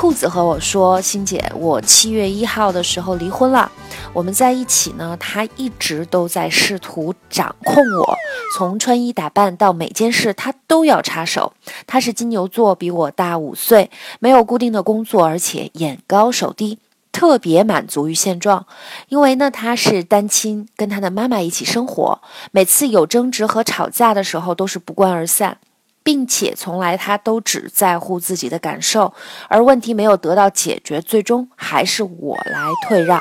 [0.00, 3.70] 兔子和我说，欣姐，我七月一号的时候离婚了。
[4.14, 8.16] 我们在一起呢，他一直都在试图掌控我，
[8.56, 11.52] 从穿衣打扮到每件事，他都要插手。
[11.86, 13.90] 他是金牛座，比我大五岁，
[14.20, 16.78] 没有固定的工作，而且眼高手低，
[17.12, 18.64] 特别满足于现状。
[19.08, 25.58] 因为呢，他是单亲，跟他的妈妈一起生活，每次有争执和吵架的时候都是不欢而散，
[26.02, 29.12] 并且从来他都只在乎自己的感受，
[29.48, 33.20] 而问题没有得到解决，最终还是我来退让。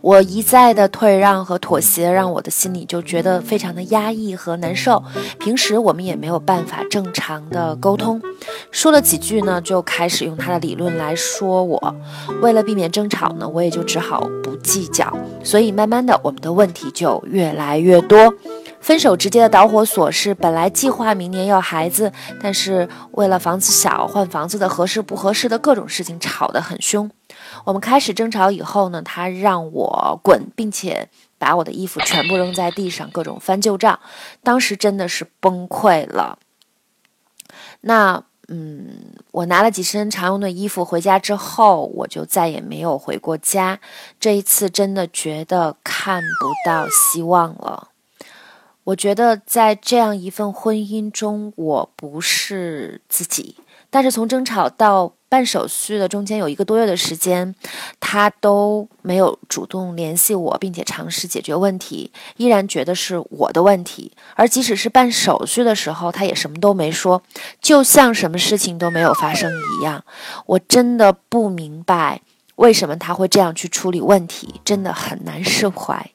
[0.00, 5.04] 我一再的退让和妥协，让我的心里就觉得非常的压抑和难受。
[5.38, 8.18] 平时我们也没有办法正常的沟通，
[8.70, 11.94] 说了几句呢，就开始用他的理论来说我。
[12.40, 15.14] 为了避免争吵呢，我也就只好不计较。
[15.44, 18.32] 所以慢慢的，我们的问题就越来越多。
[18.86, 27.10] 分手直接的导火索是，本来计划明年要孩子，但是为了房子小、换房子的合适不合适的各种事情吵得很凶。
[27.64, 33.98] 我们开始争吵以后呢，他让我滚，并且把我的衣服全部扔在地上，各种翻旧账。
[34.44, 36.38] 当时真的是崩溃了。
[37.80, 43.80] 那，嗯，我拿了几身常用的衣服回家之后，我就再也没有回过家。
[44.20, 47.88] 这一次真的觉得看不到希望了。
[48.86, 53.56] 我觉得在这样一份婚姻中，我不是自己。
[53.90, 57.52] 但是从争吵到办手续的中间有一个多月的时间，
[57.98, 64.12] 他都没有主动联系我，并且尝试解决问题，依然觉得是我的问题。
[64.36, 67.20] 而即使是办手续的时候，他也什么都没说，
[67.60, 69.50] 就像什么事情都没有发生
[69.80, 70.04] 一样。
[70.46, 72.20] 我真的不明白
[72.54, 76.12] 为什么他会这样去处理问题，真的很难释怀。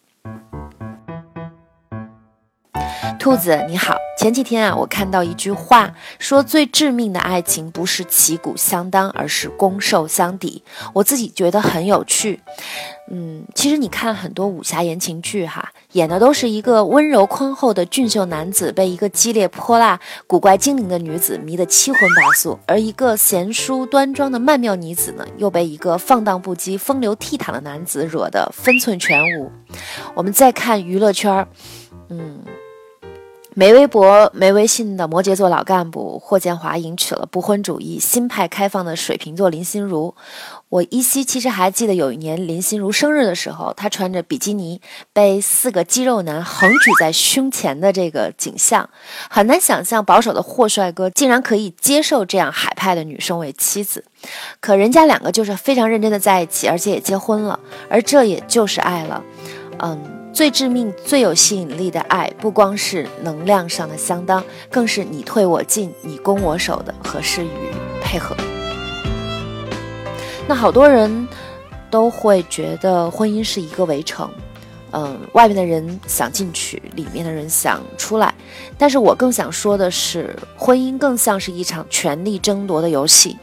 [3.21, 10.63] 兔子你好，前几天啊，我看到一句话，说最致命的爱情不是旗鼓相当，而是攻受相抵。
[10.91, 12.39] 我自己觉得很有趣。
[13.11, 29.51] 嗯，其实你看很多武侠言情剧，哈，演的都是一个温柔宽厚的俊秀男子被一个激烈泼辣、古怪精灵的女子迷得七荤八素，而一个贤淑端庄的曼妙女子呢，又被一个放荡不羁、风流倜傥的男子惹得分寸全无。
[30.15, 31.47] 我们再看娱乐圈儿，
[32.09, 32.39] 嗯。
[33.61, 40.15] 没微博、没微信的摩羯座老干部霍建华迎娶了不婚主义、新派开放的水瓶座林心如。
[40.69, 44.81] 我依稀其实还记得有一年林心如生日的时候，她穿着比基尼
[45.13, 48.89] 被四个肌肉男横举在胸前的这个景象，
[49.29, 54.03] 很难想象保守的霍帅哥竟然可以接受这样海派的女生为妻子。
[54.59, 57.59] 可人家两个就是非常认真的在一起，而且也结婚了，
[57.91, 59.23] 而这也就是爱了。
[59.77, 60.20] 嗯。
[60.33, 67.49] 最致命、最有吸引力的爱，不光是能量上的相当，更是你退我进、你攻我守的合适与
[68.01, 68.35] 配合。
[70.47, 71.27] 那好多人
[71.89, 74.29] 都会觉得婚姻是一个围城，
[74.91, 78.33] 嗯，外面的人想进去，里面的人想出来。
[78.77, 83.37] 但是我更想说的是，婚姻更像是一场权力争夺的游戏。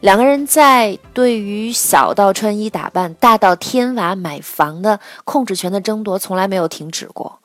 [0.00, 7.40] 两个人在对于小到穿衣打扮，大到添娃买房的控制权的争夺，从来没有停止过。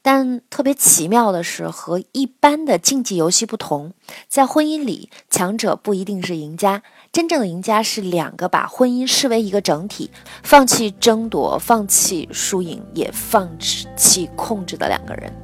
[0.00, 3.92] 但特别奇妙的是，和一般的竞技游戏不同，
[4.28, 10.10] 在婚姻里，强者不一定是赢家，真正的赢家是两个把婚姻视为一个整体，
[10.42, 13.50] 放弃争夺，放弃输赢，也放
[13.96, 15.43] 弃控制的两个人。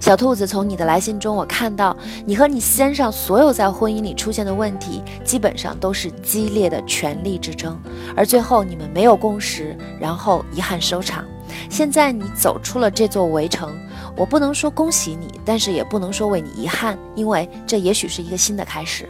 [0.00, 1.96] 小兔子，从你的来信中，我看到
[2.26, 7.78] 你和你先生所有在婚姻里出现的问题，基本上都是激烈的权力之争，
[8.16, 11.24] 而最后你们没有共识，然后遗憾收场。
[11.70, 13.72] 现在你走出了这座围城，
[14.16, 19.08] 我不能说恭喜你，但是也不能说为你遗憾，因为这也许是一个新的开始。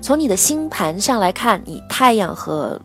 [0.00, 2.80] 从你的星盘上来看，你太阳和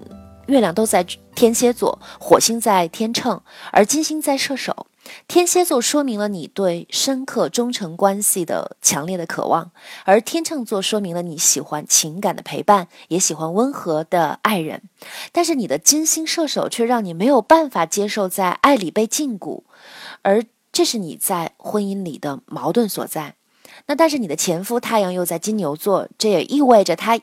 [0.47, 3.41] 月亮都在天蝎座，火星在天秤，
[3.71, 4.88] 而金星在射手。
[5.27, 9.71] 天蝎座说明了你对深刻忠诚关系的强烈的渴望，
[10.05, 14.83] 而天秤座说明了你喜欢情感的陪伴，也喜欢温和的爱人。
[15.31, 19.63] 但是你的金星射手却让你没有办法接受在爱里被禁锢，
[20.21, 23.35] 而这是你在婚姻里的矛盾所在。
[23.88, 27.19] 那但是你的前夫太阳又在金牛座，这也意味着他。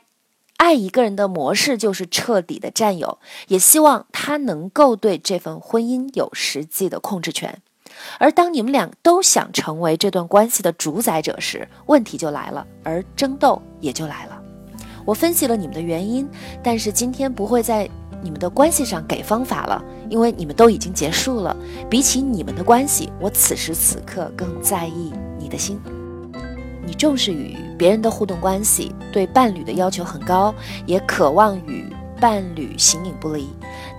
[0.57, 3.17] 爱一个人的模式就是彻底的占有，
[3.47, 7.63] 也希望他能够对这份婚姻有实际的控制权。
[8.19, 14.41] 而当你们俩都想成为这段关系的主宰者时，问题就来了，而争斗也就来了。
[15.05, 16.29] 我分析了你们的原因，
[16.61, 17.89] 但是今天不会在
[18.21, 21.55] 你们的关系上给方法了，因为你们都已经结束了。
[21.89, 25.79] 比起你们的关系，我此时此刻更在意你的心。
[26.85, 30.53] 你重视与别人的互动关系，对伴侣的要求很高，
[30.85, 31.85] 也渴望与
[32.19, 33.49] 伴侣形影不离。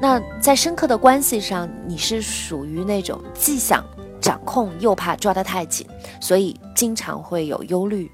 [0.02, 3.86] 那在深刻的关系上，你是属于那种既想
[4.20, 5.86] 掌控又怕抓得太紧，
[6.20, 8.10] 所以经常会有忧虑。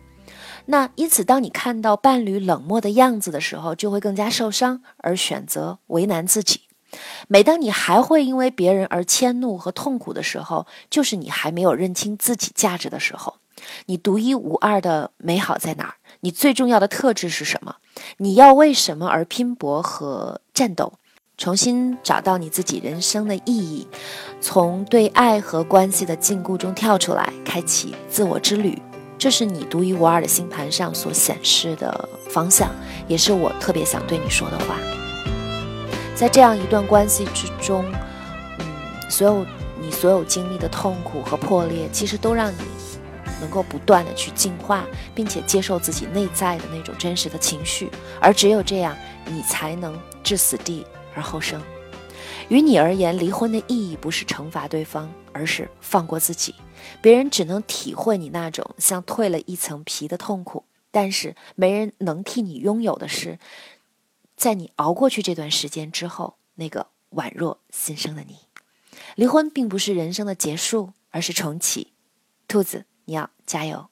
[0.66, 6.60] 那因此，当你看到伴侣冷漠的样子的时候，就会更加受伤，而选择为难自己。
[7.26, 13.36] 每当你还会因为别人而迁怒和痛苦的时候，就是你还没有认清自己价值的时候。
[13.86, 15.94] 你独一无二的美好在哪儿？
[16.20, 17.76] 你最重要的特质是什么？
[18.18, 20.92] 你要为什么而拼搏和战斗？
[21.38, 23.86] 重新找到你自己人生的意义，
[24.40, 28.76] 从对爱和关系的禁锢中跳出来，开启自我之旅。
[29.16, 32.68] 这是你独一无二的星盘上所显示的方向，
[33.06, 34.76] 也是我特别想对你说的话。
[36.16, 37.84] 在这样一段关系之中，
[38.58, 38.66] 嗯，
[39.08, 39.46] 所有
[39.80, 42.56] 你所有经历的痛苦和破裂，其实都让你。
[43.40, 47.88] 能够不断的去进化，并且接受自己内在的那种真实的情绪，
[48.20, 48.96] 而只有这样，
[49.26, 50.84] 你才能置死地
[51.18, 51.60] 而后生。
[52.48, 56.54] 于你而言，离婚的意义不是惩罚对方，而是放过自己。
[57.02, 63.38] 别人只能体会你那种像蜕了一层皮的痛苦，但是没人能替你拥有的是，
[64.36, 68.36] 在你熬过去这段时间之后，那个宛若新生的你。
[69.16, 71.88] 离婚并不是人生的结束，而是重启。
[72.46, 72.84] 兔子。
[73.08, 73.88] 你要加油！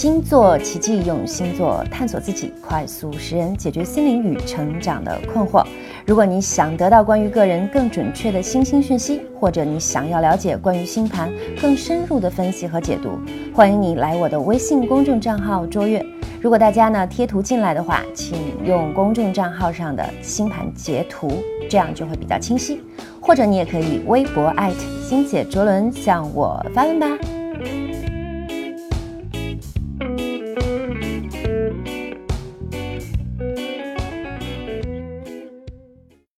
[0.00, 5.62] 星座奇迹，用星座探索自己，快速识人，解决心灵与成长的困惑。
[6.06, 11.30] 如果你想得到关于个人更准确的星星讯息，或者你想要了解关于星盘
[11.60, 13.10] 更深入的分析和解读，
[13.54, 16.02] 欢迎你来我的微信公众账号卓越。
[16.40, 21.30] 如果大家呢贴图进来的话，请用公众账号上的星盘截图，
[21.68, 22.80] 这样就会比较清晰。
[23.20, 27.06] 或者你也可以微博艾特星姐卓伦向我发问吧。